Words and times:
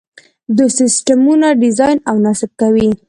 دوی 0.55 0.69
سیسټمونه 0.79 1.47
ډیزاین 1.61 1.97
او 2.09 2.15
نصب 2.25 2.51
کوي. 2.61 2.89